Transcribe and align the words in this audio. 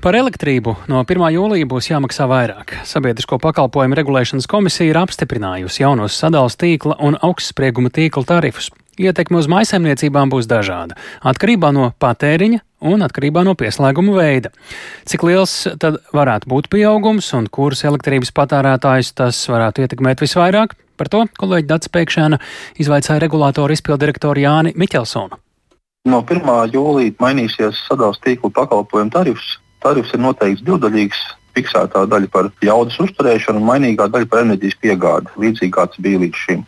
Par 0.00 0.16
elektrību 0.16 0.72
no 0.88 1.02
1. 1.04 1.26
jūlija 1.34 1.66
būs 1.68 1.90
jāmaksā 1.90 2.24
vairāk. 2.24 2.70
Sabiedrisko 2.88 3.36
pakalpojumu 3.36 3.98
regulēšanas 3.98 4.46
komisija 4.48 4.88
ir 4.88 4.98
apstiprinājusi 5.02 5.82
jaunos 5.82 6.16
sadales 6.16 6.56
tīkla 6.56 6.96
un 7.04 7.18
augstsprieguma 7.20 7.92
tīkla 7.92 8.24
tarifus. 8.30 8.70
Ietekme 8.96 9.36
uz 9.36 9.50
maisaimniecībām 9.52 10.32
būs 10.32 10.48
dažāda, 10.48 10.96
atkarībā 11.20 11.74
no 11.76 11.90
patēriņa 12.00 12.62
un 12.88 13.04
atkarībā 13.04 13.44
no 13.44 13.52
pieslēguma 13.60 14.16
veida. 14.16 14.54
Cik 15.04 15.28
liels 15.28 15.54
tad 15.76 16.00
varētu 16.16 16.48
būt 16.48 16.72
pieaugums 16.72 17.28
un 17.36 17.52
kurus 17.52 17.84
elektrības 17.84 18.32
patērētājus 18.32 19.12
tas 19.20 19.44
varētu 19.52 19.84
ietekmēt 19.84 20.24
visvairāk? 20.24 20.78
Par 20.96 21.12
to 21.12 21.26
kolēģi 21.36 21.68
Dats 21.68 21.92
Pēkšēna 21.92 22.40
izvaicāja 22.80 23.20
regulātoru 23.20 23.76
izpildirektoru 23.76 24.48
Jāni 24.48 24.78
Miķelsonu. 24.80 25.36
No 26.08 26.24
1. 26.24 26.54
jūlija 26.72 27.20
mainīsies 27.20 27.84
sadalījuma 27.90 28.24
tīkla 28.24 28.58
pakalpojumu 28.64 29.12
tarifs 29.12 29.58
Tarifs 29.80 30.14
ir 30.16 30.24
noteikts 30.24 30.64
divdaļīgs. 30.66 31.20
Fiksētā 31.50 32.04
daļa 32.06 32.28
par 32.30 32.46
jaudas 32.62 32.98
uzturēšanu 33.02 33.58
un 33.58 33.66
mainīgā 33.66 34.06
daļa 34.06 34.28
par 34.30 34.44
enerģijas 34.44 34.76
piegādi, 34.78 35.32
līdzīgi 35.42 35.72
kā 35.74 35.88
tas 35.90 35.98
bija 36.04 36.20
līdz 36.22 36.42
šim. 36.44 36.60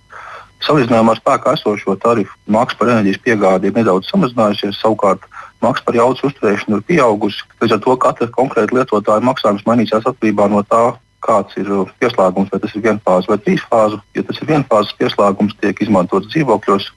Salīdzinājumā 0.62 1.14
ar 1.14 1.20
spēkā 1.20 1.52
esošo 1.56 1.94
tarifu 2.02 2.34
maksa 2.54 2.78
par 2.78 2.90
enerģijas 2.90 3.22
piegādi 3.22 3.70
ir 3.70 3.76
nedaudz 3.78 4.10
samazinājusies, 4.10 4.80
savukārt 4.82 5.24
maksa 5.62 5.86
par 5.86 5.98
jaudas 5.98 6.22
uzturēšanu 6.26 6.78
ir 6.80 6.84
pieaugusi. 6.86 7.46
Līdz 7.62 7.76
ar 7.76 7.80
to 7.86 7.96
katra 8.04 8.28
konkrēta 8.34 8.76
lietotāja 8.78 9.26
maksājums 9.26 9.64
mainīsies 9.66 10.06
atkarībā 10.10 10.48
no 10.50 10.62
tā, 10.66 10.82
kāds 11.22 11.58
ir 11.58 11.70
pieslēgums, 12.02 12.50
vai 12.50 12.60
tas 12.62 12.74
ir 12.74 12.86
vienfāzes 12.86 13.30
vai 13.30 13.38
trīsfāzu. 13.42 14.00
Ja 14.18 14.26
tas 14.26 14.38
ir 14.42 14.50
vienfāzes 14.50 14.94
pieslēgums, 14.98 15.58
tiek 15.62 15.82
izmantots 15.82 16.30
dzīvokļos, 16.30 16.88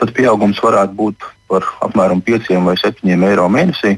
tad 0.00 0.12
pieaugums 0.16 0.60
varētu 0.64 0.96
būt 0.96 1.28
par 1.48 1.68
apmēram 1.84 2.20
5 2.24 2.52
vai 2.64 2.76
7 2.80 3.28
eiro 3.30 3.48
mēnesī. 3.52 3.96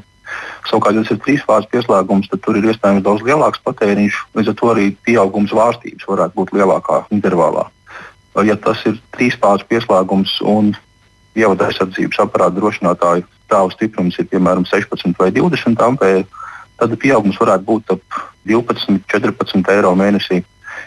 Savukārt, 0.68 0.98
ja 0.98 1.04
tas 1.04 1.14
ir 1.14 1.22
trīsfāzes 1.24 1.70
pieslēgums, 1.72 2.28
tad 2.28 2.42
tur 2.44 2.58
ir 2.58 2.68
iespējams 2.68 3.04
daudz 3.06 3.24
lielāks 3.24 3.62
patēriņš, 3.64 4.20
līdz 4.36 4.52
ar 4.52 4.58
to 4.58 4.70
arī 4.74 4.90
pieaugums 5.06 5.54
vārstības 5.56 6.08
varētu 6.10 6.36
būt 6.40 6.54
lielākā 6.58 7.00
intervālā. 7.14 7.68
Ja 8.46 8.54
tas 8.60 8.84
ir 8.86 9.00
trīsfāzes 9.16 9.66
pieslēgums 9.70 10.36
un 10.46 10.74
ievada 11.38 11.70
aizsardzības 11.70 12.20
aparāta 12.22 12.58
drošinātāju 12.58 13.26
stāvu 13.48 13.72
stiprums 13.72 14.18
ir 14.20 14.28
piemēram 14.28 14.66
16 14.68 15.16
vai 15.18 15.30
20 15.32 15.80
ampēri, 15.88 16.26
tad 16.78 16.94
pieaugums 17.00 17.40
varētu 17.40 17.64
būt 17.64 17.94
ap 17.96 18.20
12, 18.48 19.00
14 19.08 19.72
eiro 19.74 19.94
mēnesī. 19.98 20.42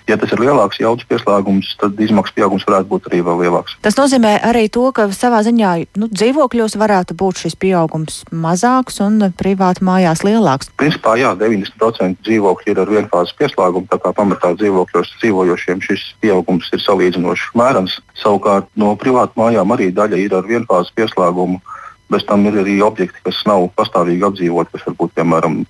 Ja 0.10 0.18
tas 0.20 0.32
ir 0.34 0.42
lielāks 0.42 0.80
jaudas 0.82 1.06
pieslēgums, 1.10 1.76
tad 1.82 2.00
izmaksu 2.02 2.34
pieaugums 2.38 2.66
varētu 2.68 2.90
būt 2.90 3.10
arī 3.10 3.22
vēl 3.26 3.42
lielāks. 3.46 3.76
Tas 3.86 3.98
nozīmē 4.00 4.34
arī 4.48 4.66
to, 4.74 4.88
ka 4.96 5.08
savā 5.16 5.42
ziņā 5.46 5.74
nu, 6.02 6.10
dzīvokļos 6.12 6.78
varētu 6.82 7.18
būt 7.20 7.44
šis 7.46 7.58
pieaugums 7.62 8.22
mazāks 8.32 9.02
un 9.06 9.30
privāti 9.38 9.86
mājās 9.86 10.26
lielāks. 10.28 10.72
Principā 10.82 11.18
jā, 11.22 11.34
90% 11.40 12.26
dzīvokļu 12.26 12.74
ir 12.74 12.82
ar 12.82 12.94
vienfāzes 12.96 13.36
pieslēgumu, 13.40 13.90
tā 13.92 14.02
kā 14.02 14.14
pamatā 14.18 14.54
dzīvokļos 14.60 15.14
dzīvojošiem 15.22 15.84
šis 15.86 16.08
pieaugums 16.24 16.72
ir 16.74 16.84
salīdzinoši 16.84 17.54
mērens. 17.60 18.00
Savukārt 18.22 18.70
no 18.80 18.96
privātu 19.00 19.40
mājām 19.42 19.76
arī 19.76 19.92
daļa 19.96 20.26
ir 20.26 20.36
ar 20.38 20.50
vienfāzes 20.50 20.94
pieslēgumu 20.98 21.62
Bez 22.12 22.26
tam 22.28 22.44
ir 22.50 22.58
arī 22.60 22.78
objekti, 22.84 23.22
kas 23.24 23.40
nav 23.48 23.70
pastāvīgi 23.80 24.26
apdzīvoti, 24.28 24.74
kas 24.76 24.86
varbūt 24.90 25.14
piemēram 25.16 25.62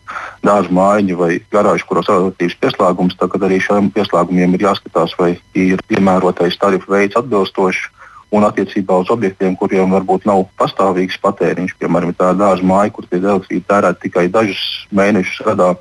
dārza 0.46 0.74
mājiņa 0.74 1.18
vai 1.20 1.32
garāža, 1.54 1.86
kuros 1.86 2.10
ir 2.10 2.18
relatīvs 2.18 2.58
pieslēgums. 2.64 3.18
Tad 3.20 3.46
arī 3.46 3.60
šiem 3.62 3.92
pieslēgumiem 3.94 4.58
ir 4.58 4.66
jāskatās, 4.66 5.14
vai 5.20 5.36
ir 5.54 5.84
piemērotais 5.92 6.58
tarifu 6.62 6.96
veids 6.96 7.20
atbilstošs. 7.22 7.90
Un 8.32 8.46
attiecībā 8.48 8.96
uz 9.04 9.10
objektiem, 9.12 9.58
kuriem 9.60 9.92
varbūt 9.92 10.24
nav 10.26 10.46
pastāvīgs 10.56 11.18
patēriņš, 11.20 11.76
piemēram, 11.82 12.14
tā 12.16 12.30
dārza 12.40 12.64
māja, 12.64 12.94
kur 12.96 13.04
elektrība 13.12 13.68
tērēta 13.68 14.00
tikai 14.06 14.30
dažus 14.32 14.62
mēnešus 14.96 15.44
gadā, 15.50 15.74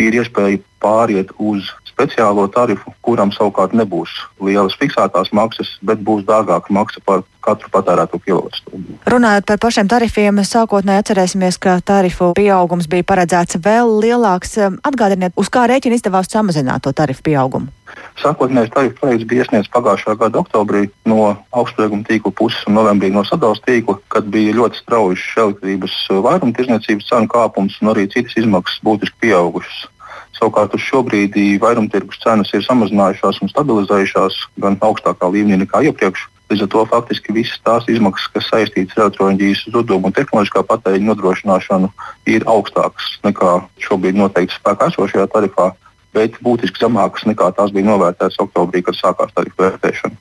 ir 0.00 0.16
iespēja 0.16 0.62
pāriet 0.82 1.32
uz 1.38 1.68
speciālo 2.00 2.46
tarifu, 2.52 2.94
kuram 3.04 3.32
savukārt 3.34 3.74
nebūs 3.76 4.12
lielas 4.40 4.76
fiksētās 4.80 5.32
maksas, 5.36 5.76
bet 5.84 6.00
būs 6.04 6.24
dārgāka 6.28 6.72
maksa 6.72 7.02
par 7.04 7.24
katru 7.44 7.70
patērēto 7.72 8.20
kilovatstundu. 8.24 8.98
Runājot 9.10 9.46
par 9.48 9.60
pašiem 9.64 9.88
tarifiem, 9.88 10.40
sākotnēji 10.44 11.04
atcerēsimies, 11.04 11.58
ka 11.60 11.78
tarifu 11.84 12.32
pieaugums 12.36 12.88
bija 12.90 13.06
paredzēts 13.08 13.60
vēl 13.64 13.92
lielāks. 14.04 14.56
Atgādiniet, 14.86 15.36
uz 15.40 15.52
kā 15.52 15.66
rēķina 15.70 15.96
izdevās 15.96 16.30
samazināt 16.32 16.84
to 16.84 16.92
tarifu 16.96 17.24
pieaugumu? 17.30 17.72
Sākotnējais 18.20 18.72
tarifu 18.74 18.98
projekts 19.00 19.28
bija 19.28 19.44
iesniegts 19.44 19.72
pagājušā 19.72 20.14
gada 20.20 20.40
oktobrī 20.42 20.86
no 21.08 21.32
augstsprieguma 21.56 22.06
tīkla 22.06 22.32
puses 22.36 22.66
un 22.68 22.76
novembrī 22.78 23.10
no 23.12 23.24
sadalījuma 23.26 23.66
tīkla, 23.66 23.96
kad 24.12 24.28
bija 24.32 24.56
ļoti 24.60 24.82
strauji 24.84 25.24
elektrības 25.44 25.96
vairumtirdzniecības 26.28 27.08
cenu 27.08 27.32
kāpums 27.32 27.80
un 27.80 27.94
arī 27.94 28.06
citas 28.12 28.36
izmaksas 28.38 28.84
būtiski 28.86 29.24
pieaugušas. 29.24 29.88
Savukārt 30.36 30.74
uz 30.76 30.82
šo 30.84 31.02
brīdi 31.06 31.58
vairumtirgus 31.60 32.20
cenas 32.22 32.52
ir 32.54 32.64
samazinājušās 32.64 33.40
un 33.42 33.50
stabilizējušās 33.52 34.36
gan 34.62 34.78
augstākā 34.80 35.28
līmenī 35.32 35.64
nekā 35.64 35.82
iepriekš. 35.90 36.28
Līdz 36.50 36.64
ar 36.64 36.70
to 36.72 36.80
faktiski 36.90 37.34
visas 37.34 37.60
tās 37.62 37.84
izmaksas, 37.86 38.30
kas 38.34 38.48
saistītas 38.50 38.96
ar 38.96 39.04
elektroenerģijas 39.04 39.68
zudumu 39.70 40.10
un 40.10 40.14
tehnoloģiskā 40.16 40.64
patēriņa 40.66 41.06
nodrošināšanu, 41.12 41.92
ir 42.26 42.46
augstākas 42.50 43.12
nekā 43.26 43.52
šobrīd 43.84 44.18
noteikti 44.18 44.56
spēkā 44.56 44.88
esošajā 44.90 45.28
tarifā, 45.30 45.68
bet 46.16 46.40
būtiski 46.42 46.82
zemākas 46.82 47.28
nekā 47.30 47.52
tās 47.54 47.70
bija 47.74 47.86
novērtētas 47.86 48.40
oktobrī, 48.42 48.82
kad 48.82 48.98
sākās 48.98 49.30
tarifu 49.36 49.62
vērtēšana. 49.62 50.18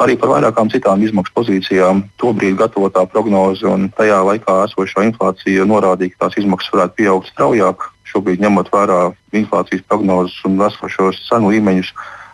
Arī 0.00 0.16
par 0.18 0.32
vairākām 0.32 0.70
citām 0.72 1.02
izmaksu 1.04 1.36
pozīcijām 1.36 2.02
tobrīd 2.18 2.56
gatavotā 2.58 3.04
prognoze 3.12 3.68
un 3.68 3.90
tajā 3.94 4.18
laikā 4.26 4.56
esošā 4.66 5.04
inflācija 5.06 5.68
norādīja, 5.68 6.16
ka 6.16 6.26
tās 6.26 6.40
izmaksas 6.40 6.72
varētu 6.74 6.98
pieaugt 6.98 7.30
straujāk 7.30 7.90
šobrīd 8.10 8.42
ņemot 8.44 8.70
vērā 8.72 9.00
inflācijas 9.40 9.86
prognozes 9.88 10.38
un 10.48 10.60
esošos 10.66 11.22
cenu 11.28 11.52
līmeņus, 11.54 11.92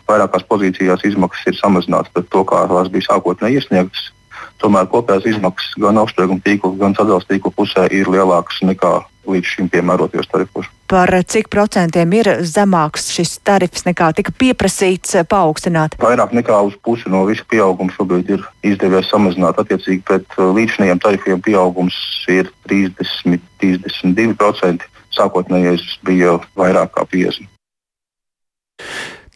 vairākās 0.08 0.46
pozīcijās 0.50 1.04
izmaksas 1.08 1.52
ir 1.52 1.58
samazinātas 1.60 2.14
pret 2.14 2.30
to, 2.32 2.44
kā 2.48 2.64
tās 2.70 2.92
bija 2.92 3.10
sākotnēji 3.10 3.60
iesniegtas. 3.60 4.12
Tomēr 4.60 4.88
kopējās 4.88 5.28
izmaksas 5.34 5.76
gan 5.80 6.00
augstsprieguma 6.00 6.44
tīkla, 6.44 6.72
gan 6.80 6.96
sadalījuma 6.96 7.28
tīkla 7.28 7.52
pusē 7.58 7.82
ir 7.92 8.08
lielākas 8.12 8.62
nekā 8.64 8.94
līdz 9.26 9.46
šim 9.56 9.66
piemērotajos 9.72 10.28
tarifos. 10.30 10.66
Par 10.86 11.10
cik 11.26 11.48
procentiem 11.50 12.12
ir 12.14 12.28
zemāks 12.46 13.08
šis 13.14 13.38
tarifs 13.46 13.84
nekā 13.88 14.06
tika 14.16 14.32
pieprasīts 14.38 15.10
paaugstināt? 15.28 15.90
Vairāk 15.98 16.30
nekā 16.36 16.56
uz 16.68 16.74
pusi 16.86 17.06
no 17.10 17.20
visa 17.26 17.44
pieauguma 17.50 17.92
šobrīd 17.96 18.26
ir 18.36 18.42
izdevies 18.70 19.10
samazināt. 19.10 19.54
Attiecīgi 19.58 20.02
pret 20.06 20.26
līdzinājiem 20.38 20.98
tarifiem 21.02 21.40
pieaugums 21.42 21.96
ir 22.30 22.46
30-32% 22.70 24.95
sākotnējais 25.16 25.98
bija 26.06 26.38
vairāk 26.58 26.94
kā 26.96 27.06
50. 27.12 27.52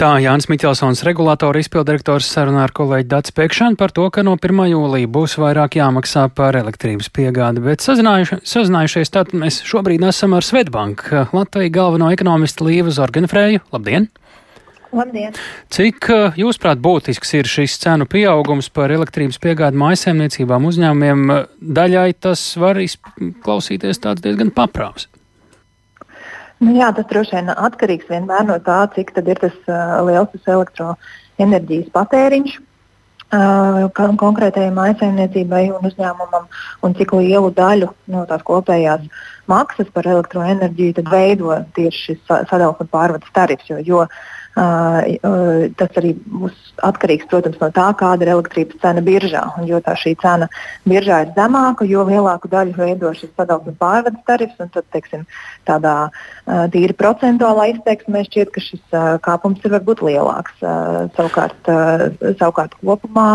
Tā 0.01 0.15
Jānis 0.17 0.47
Miķelsons, 0.49 1.03
regulātora 1.05 1.61
izpildirektors, 1.61 2.25
sarunā 2.33 2.63
ar 2.65 2.73
kolēģi 2.73 3.05
Dats 3.11 3.35
Pēkšanu 3.37 3.77
par 3.77 3.93
to, 3.93 4.07
ka 4.09 4.23
no 4.25 4.33
1. 4.39 4.63
jūlija 4.71 5.11
būs 5.13 5.35
vairāk 5.37 5.77
jāmaksā 5.77 6.23
par 6.33 6.57
elektrības 6.57 7.11
piegādi, 7.13 7.61
bet 7.67 7.85
sazinājuši, 7.85 8.39
sazinājušies 8.49 9.13
tad 9.13 9.35
mēs 9.37 9.61
šobrīd 9.69 10.07
esam 10.09 10.39
ar 10.39 10.47
Svetbank, 10.47 11.05
Latviju 11.37 11.75
galveno 11.77 12.09
ekonomistu 12.17 12.71
Līvu 12.71 12.97
Zorganfrēju. 12.97 13.61
Labdien! 13.77 14.09
Labdien! 14.97 15.37
Cik, 15.69 16.09
jūsuprāt, 16.41 16.81
būtisks 16.81 17.37
ir 17.37 17.53
šis 17.53 17.77
cenu 17.85 18.09
pieaugums 18.09 18.73
par 18.73 18.97
elektrības 18.97 19.37
piegādi 19.45 19.85
mājasēmniecībām 19.85 20.65
uzņēmumiem? 20.73 21.29
Daļai 21.61 22.11
tas 22.25 22.49
var 22.57 22.81
izklausīties 22.89 24.01
tāds 24.01 24.25
diezgan 24.25 24.49
paprāvs. 24.57 25.11
Nu, 26.61 26.75
jā, 26.77 26.91
tas 26.93 27.07
droši 27.09 27.39
vien 27.39 27.53
atkarīgs 27.55 28.09
vienmēr 28.11 28.45
no 28.49 28.59
tā, 28.65 28.83
cik 28.95 29.15
ir 29.21 29.39
tas 29.41 29.55
uh, 29.65 30.01
liels 30.05 30.29
tas 30.35 30.51
elektroenerģijas 30.57 31.89
patēriņš. 31.95 32.59
Uh, 33.31 33.87
konkrētajai 34.19 34.73
maisaimniecībai 34.75 35.69
un 35.71 35.87
uzņēmumam, 35.87 36.49
un 36.83 36.97
cik 36.99 37.15
lielu 37.15 37.53
daļu 37.55 37.93
no 38.11 38.25
tās 38.27 38.43
kopējās 38.43 39.07
maksas 39.51 39.89
par 39.95 40.09
elektroenerģiju 40.11 41.05
veido 41.07 41.55
tieši 41.79 42.03
šis 42.09 42.21
sadalījuma 42.27 42.89
pārvades 42.91 43.31
tarifs. 43.37 43.71
Jo, 43.71 43.79
jo 43.87 44.03
uh, 44.03 44.19
Tas 44.55 45.99
arī 46.01 46.11
būs 46.27 46.57
atkarīgs, 46.85 47.29
protams, 47.31 47.59
no 47.61 47.69
tā, 47.75 47.87
kāda 47.97 48.27
ir 48.27 48.33
elektrības 48.35 48.81
cena 48.83 49.03
biržā. 49.05 49.45
Un, 49.57 49.69
jo 49.71 49.79
tā 49.85 49.95
šī 49.99 50.17
cena 50.21 50.49
biržā 50.89 51.21
ir 51.25 51.33
zemāka, 51.37 51.87
jo 51.89 52.03
lielāku 52.09 52.51
daļu 52.51 52.75
veido 52.77 53.13
šis 53.15 53.31
sadalījuma 53.39 53.79
pārvades 53.81 54.27
tarifs. 54.27 54.59
Tad, 54.59 54.85
teiksim, 54.93 55.25
tādā 55.69 55.95
tīri 56.75 56.97
procentuālā 56.99 57.71
izteiksmē 57.77 58.25
šķiet, 58.27 58.53
ka 58.55 58.65
šis 58.65 59.01
kāpums 59.25 59.65
ir 59.65 59.77
varbūt 59.79 60.05
lielāks. 60.11 60.59
Savukārt, 61.17 61.75
savukārt 62.43 62.79
kopumā 62.83 63.31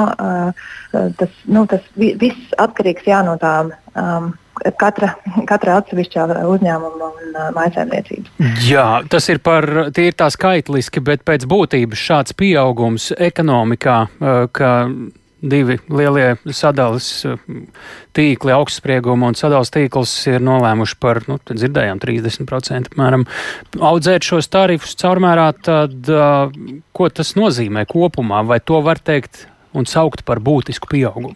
tas, 0.91 1.43
nu, 1.47 1.65
tas 1.71 1.85
viss 1.95 2.57
atkarīgs 2.59 3.07
jā, 3.07 3.23
no 3.25 3.39
tām. 3.41 3.71
Um, 3.95 4.33
katra, 4.79 5.13
katra 5.49 5.79
atsevišķā 5.81 6.27
uzņēmuma 6.45 7.09
un 7.09 7.35
uh, 7.35 7.51
mājsaimniecības. 7.57 8.31
Jā, 8.67 8.87
tas 9.11 9.29
ir 9.33 9.41
par 9.45 9.67
tīri 9.95 10.15
tā 10.17 10.29
skaitliski, 10.33 11.03
bet 11.05 11.25
pēc 11.27 11.47
būtības 11.49 12.07
šāds 12.09 12.37
pieaugums 12.37 13.11
ekonomikā, 13.15 13.99
uh, 14.07 14.47
ka 14.55 14.71
divi 15.49 15.77
lielie 15.91 16.35
sadales 16.53 17.07
tīkli, 18.15 18.53
augstsprieguma 18.55 19.29
un 19.29 19.37
sadales 19.37 19.71
tīkls 19.73 20.13
ir 20.31 20.43
nolēmuši 20.45 20.97
par, 21.01 21.21
nu, 21.29 21.37
dzirdējām, 21.49 22.01
30% 22.01 22.93
apmēram 22.93 23.25
audzēt 23.77 24.25
šos 24.25 24.49
tarifus 24.53 24.95
caurmērā, 25.01 25.49
tad 25.65 26.11
ko 26.95 27.09
tas 27.13 27.35
nozīmē 27.37 27.85
kopumā? 27.91 28.41
Vai 28.47 28.61
to 28.63 28.81
var 28.85 29.01
teikt 29.03 29.45
un 29.75 29.87
saukt 29.89 30.25
par 30.25 30.41
būtisku 30.43 30.89
pieaugumu? 30.91 31.35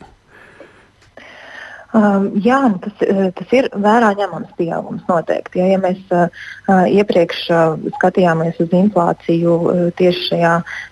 Um, 1.89 2.27
jā, 2.37 2.59
nu 2.69 2.77
tas, 2.77 2.93
eh, 3.01 3.31
tas 3.33 3.53
ir 3.57 3.65
vērā 3.73 4.11
ņemams 4.13 4.51
pieaugums 4.59 5.01
noteikti. 5.09 5.57
Ja, 5.57 5.71
ja 5.71 5.77
mēs 5.81 5.97
uh, 6.13 6.27
iepriekš 6.69 7.39
uh, 7.49 7.79
skatījāmies 7.95 8.59
uz 8.61 8.75
inflāciju 8.77 9.55
uh, 9.57 9.79
tieši 9.97 10.27
šajā 10.27 10.51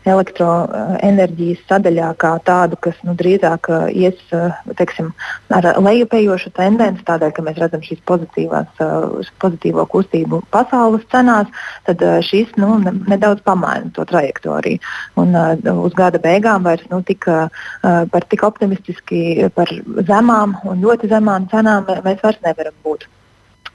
elektroenerģijas 0.09 1.61
sadaļā 1.69 2.07
kā 2.17 2.31
tādu, 2.47 2.79
kas 2.81 2.97
nu, 3.05 3.13
drīzāk 3.19 3.69
uh, 3.69 3.85
ies 3.94 4.17
uh, 4.33 4.57
teiksim, 4.79 5.11
ar 5.53 5.67
lejupējošu 5.77 6.49
tendenci, 6.57 7.05
tādēļ, 7.05 7.35
ka 7.35 7.45
mēs 7.45 7.61
redzam 7.61 7.85
šīs 7.85 8.01
pozitīvās, 8.09 8.81
uh, 8.81 9.29
pozitīvo 9.38 9.85
kustību 9.94 10.41
pasaules 10.49 11.05
cenās, 11.13 11.53
tad 11.85 12.01
uh, 12.01 12.17
šis 12.25 12.57
nu, 12.57 12.73
nedaudz 13.05 13.45
pamaina 13.45 13.94
to 13.94 14.07
trajektoriju. 14.09 14.81
Un, 15.21 15.38
uh, 15.38 15.53
uz 15.85 15.94
gada 15.94 16.17
beigām 16.25 16.65
vairs 16.65 16.89
nu, 16.89 17.03
tik, 17.05 17.29
uh, 17.29 17.53
par 17.85 18.25
tik 18.33 18.49
optimistiski 18.49 19.51
par 19.53 19.69
zemām 20.09 20.57
un 20.65 20.86
ļoti 20.87 21.11
zemām 21.11 21.47
cenām 21.51 21.87
mēs 22.05 22.23
vairs 22.23 22.43
nevaram 22.45 22.75
būt. 22.83 23.07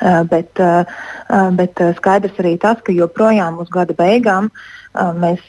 Uh, 0.03 0.23
bet, 0.27 0.59
uh, 0.59 0.85
bet 1.55 1.79
skaidrs 1.99 2.39
arī 2.43 2.57
tas, 2.59 2.81
ka 2.83 2.95
joprojām 2.97 3.61
uz 3.63 3.69
gada 3.71 3.95
beigām 3.95 4.51
mēs 4.93 5.41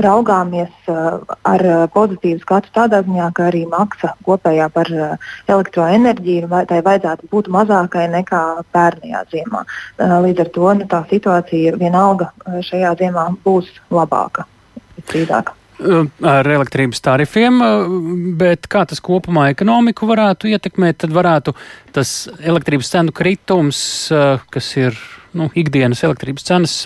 raugāmies 0.00 0.86
ar 0.88 1.62
pozitīvu 1.92 2.40
skatu 2.40 2.70
tādā 2.72 3.02
ziņā, 3.04 3.26
ka 3.36 3.50
arī 3.50 3.64
maksa 3.68 4.14
kopējā 4.24 4.68
par 4.72 4.88
elektroenerģiju 4.88 6.48
tai 6.70 6.78
vajadzētu 6.86 7.28
būt 7.28 7.50
mazākai 7.52 8.06
nekā 8.14 8.40
pērnajā 8.72 9.20
ziemā. 9.34 9.60
Līdz 9.98 10.46
ar 10.46 10.52
to 10.54 10.70
nu, 10.78 10.86
tā 10.88 11.02
situācija 11.10 11.74
vienalga 11.76 12.30
šajā 12.70 12.94
ziemā 13.02 13.26
būs 13.44 13.68
labāka, 13.92 14.46
strīdāka 15.02 15.58
ar 16.24 16.48
elektrības 16.48 17.02
tarifiem, 17.04 17.58
bet 18.38 18.68
kā 18.70 18.84
tas 18.88 19.02
kopumā 19.04 19.48
ekonomiku 19.52 20.08
varētu 20.10 20.50
ietekmēt, 20.52 21.02
tad 21.04 21.14
varētu 21.14 21.54
tas 21.94 22.14
elektrības 22.42 22.92
cenu 22.94 23.14
kritums, 23.16 23.80
kas 24.54 24.70
ir 24.78 24.98
nu, 25.34 25.48
ikdienas 25.58 26.04
elektrības 26.06 26.46
cenas, 26.46 26.76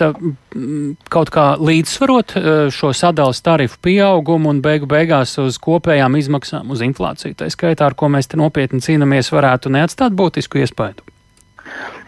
kaut 1.13 1.31
kā 1.33 1.45
līdzsvarot 1.61 2.33
šo 2.73 2.91
sadalas 2.97 3.43
tarifu 3.45 3.77
pieaugumu 3.85 4.53
un 4.53 4.63
beigu 4.65 4.89
beigās 4.89 5.37
uz 5.41 5.59
kopējām 5.61 6.17
izmaksām, 6.19 6.73
uz 6.73 6.83
inflāciju. 6.85 7.37
Tā 7.37 7.51
skaitā, 7.53 7.89
ar 7.89 7.97
ko 7.99 8.09
mēs 8.11 8.31
te 8.31 8.41
nopietni 8.41 8.81
cīnāmies, 8.83 9.31
varētu 9.35 9.73
neatstāt 9.77 10.17
būtisku 10.17 10.63
iespēju. 10.63 11.18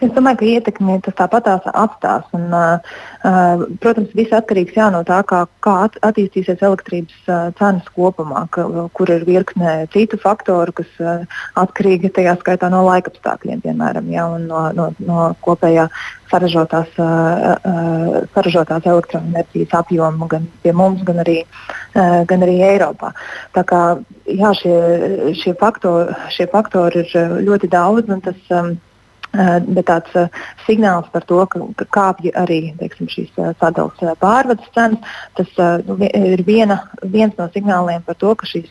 Es 0.02 0.10
domāju, 0.16 0.40
ka 0.40 0.46
ietekmi 0.50 0.96
tas 1.04 1.14
tāpat 1.18 1.48
atstās. 1.70 2.24
Un, 2.34 2.48
uh, 2.50 3.62
protams, 3.82 4.10
viss 4.18 4.34
atkarīgs 4.34 4.74
jā, 4.74 4.88
no 4.90 5.04
tā, 5.06 5.20
kā, 5.28 5.44
kā 5.62 5.76
attīstīsies 5.88 6.64
elektrības 6.66 7.30
uh, 7.30 7.52
cenas 7.58 7.86
kopumā, 7.94 8.48
ka, 8.54 8.66
kur 8.96 9.12
ir 9.14 9.22
virkne 9.28 9.76
citu 9.94 10.18
faktoru, 10.22 10.74
kas 10.82 10.98
uh, 10.98 11.38
atkarīgi 11.62 12.10
tajā 12.18 12.34
skaitā 12.40 12.72
no 12.72 12.82
laikapstākļiem, 12.88 13.62
piemēram, 13.62 14.10
jā, 14.10 14.26
un 14.34 14.50
no, 14.50 14.64
no, 14.74 14.90
no 15.06 15.30
kopējā 15.46 15.86
saražotās, 16.32 16.92
uh, 16.98 17.54
uh, 17.62 18.20
saražotās 18.34 18.86
elektroenerģijas 18.88 19.74
apjoma 19.82 20.30
gan 20.34 20.48
pie 20.64 20.74
mums, 20.76 21.02
gan 21.06 21.22
arī, 21.22 21.42
uh, 21.94 22.22
gan 22.26 22.42
arī 22.42 22.58
Eiropā. 22.72 23.12
Tā 23.54 23.62
kā, 23.68 23.82
jā, 24.26 24.54
šie, 24.58 24.78
šie, 25.38 25.54
faktori, 25.60 26.16
šie 26.34 26.48
faktori 26.50 27.04
ir 27.04 27.36
ļoti 27.46 27.70
daudz. 27.70 28.10
Tas, 28.24 28.40
um, 28.56 28.74
bet 29.32 29.86
tāds 29.88 30.16
uh, 30.18 30.28
signāls 30.66 31.08
par 31.12 31.24
to, 31.28 31.40
ka, 31.48 31.60
ka 31.80 31.86
kāpj 31.96 32.32
arī 32.36 32.60
teiksim, 32.80 33.08
šīs 33.08 33.30
uh, 33.40 33.52
sadalījuma 33.60 34.12
uh, 34.12 34.18
pārvades 34.20 34.68
cenas, 34.74 35.14
tas 35.38 35.48
uh, 35.56 35.80
ir 36.12 36.42
viena, 36.46 36.82
viens 37.02 37.34
no 37.38 37.48
signāliem 37.54 38.04
par 38.04 38.18
to, 38.20 38.34
ka 38.36 38.48
šīs 38.48 38.68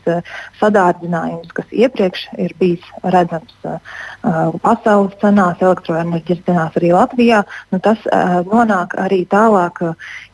sadārdzinājums, 0.59 1.51
kas 1.57 1.73
iepriekš 1.73 2.27
ir 2.41 2.53
bijis 2.59 2.85
redzams 3.03 3.53
pasaules 4.61 5.17
cenās, 5.21 5.61
elektroenerģijas 5.61 6.45
cenās 6.45 6.77
arī 6.77 6.91
Latvijā, 6.93 7.41
nu, 7.73 7.79
tas 7.83 8.01
nonāk 8.47 8.93
arī 9.01 9.23
tālāk, 9.29 9.81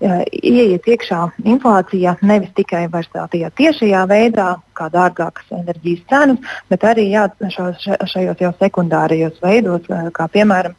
ieiet 0.01 0.87
iekšā 0.87 1.21
inflācijā 1.47 2.17
nevis 2.21 2.51
tikai 2.57 2.87
tādā 2.91 3.51
tiešajā 3.57 4.03
veidā, 4.09 4.55
kā 4.77 4.89
dārgākas 4.93 5.49
enerģijas 5.59 6.03
cenas, 6.11 6.53
bet 6.71 6.85
arī 6.87 7.07
jā, 7.11 7.25
šajos 7.53 8.41
jau 8.43 8.53
sekundārajos 8.59 9.41
veidos, 9.43 9.87
kā 10.13 10.27
piemēram 10.33 10.77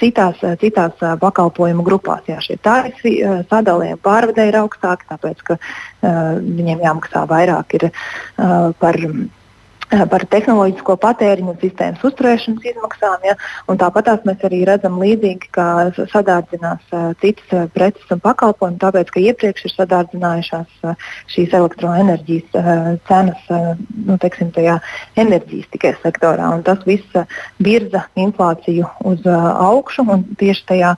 citās, 0.00 0.42
citās 0.60 1.06
pakalpojumu 1.22 1.86
grupās. 1.86 2.26
Jā, 2.28 2.38
šie 2.44 2.58
tarifi 2.62 3.16
sadalījumi 3.50 4.02
pārvadē 4.04 4.48
ir 4.50 4.60
augstāki, 4.62 5.08
tāpēc 5.10 5.42
ka 5.48 5.58
viņiem 6.02 6.84
jāmaksā 6.84 7.24
vairāk 7.30 7.78
par 8.78 8.98
Eh, 8.98 9.37
par 10.12 10.24
tehnoloģisko 10.30 10.96
patēriņu 11.00 11.52
un 11.54 11.58
sistēmas 11.62 12.04
uzturēšanas 12.04 12.66
izmaksām. 12.72 13.24
Ja? 13.26 13.36
Tāpat 13.80 14.26
mēs 14.28 14.44
arī 14.48 14.62
redzam 14.68 14.98
līdzīgi, 15.00 15.50
kā 15.54 15.68
sadārdzinās 16.12 16.92
uh, 16.92 17.10
citas 17.22 17.54
uh, 17.56 17.66
preces 17.72 18.14
un 18.14 18.22
pakalpojumi, 18.24 18.80
tāpēc 18.82 19.12
ka 19.14 19.22
iepriekš 19.22 19.68
ir 19.68 19.74
sadārdzinājušās 19.74 20.96
šīs 21.32 21.54
elektroenerģijas 21.58 22.56
cenas 23.08 23.48
nu, 23.50 24.16
teiksim, 24.20 24.52
enerģijas 25.18 25.70
tikai 25.74 25.94
sektorā. 26.02 26.50
Tas 26.66 26.82
viss 26.88 27.20
virza 27.62 28.04
inflāciju 28.18 28.88
uz 29.08 29.26
augšu 29.28 30.06
un 30.08 30.24
tieši 30.40 30.66
tajā 30.72 30.94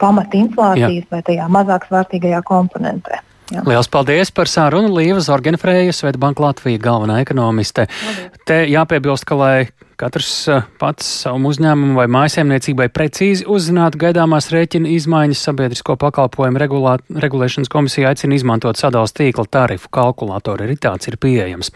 pamatinflācijas 0.00 1.04
Jā. 1.04 1.10
vai 1.12 1.24
tajā 1.26 1.48
mazāk 1.52 1.88
svārtīgajā 1.88 2.42
komponentē. 2.48 3.20
Jā. 3.50 3.64
Lielas 3.66 3.90
paldies 3.90 4.30
par 4.30 4.46
sārunu 4.50 4.92
Līva 4.94 5.18
Zorgenfrēja, 5.24 5.94
Svetbanka 5.96 6.44
Latvija 6.44 6.78
galvenā 6.82 7.18
ekonomiste. 7.24 7.88
Paldies. 7.90 8.42
Te 8.46 8.60
jāpiebilst, 8.70 9.26
ka, 9.26 9.38
lai 9.40 9.54
katrs 10.00 10.30
eh, 10.48 10.64
pats 10.80 11.06
savu 11.24 11.50
uzņēmumu 11.50 11.98
vai 11.98 12.06
mājasēmniecībai 12.12 12.88
precīzi 12.94 13.46
uzzinātu 13.50 14.00
gaidāmās 14.00 14.50
rēķina 14.54 14.88
izmaiņas, 14.96 15.42
sabiedrisko 15.48 15.96
pakalpojumu 16.00 16.62
regulā, 16.62 16.96
regulēšanas 17.24 17.72
komisija 17.72 18.12
aicina 18.12 18.38
izmantot 18.38 18.80
sadalas 18.80 19.14
tīkla 19.16 19.46
tarifu 19.50 19.90
kalkulātoru, 19.92 20.68
arī 20.68 20.78
tāds 20.80 21.10
ir 21.10 21.18
pieejams. 21.20 21.72